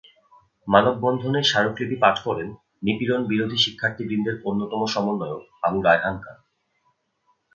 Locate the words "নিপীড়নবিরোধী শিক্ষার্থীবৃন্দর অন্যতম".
2.83-4.81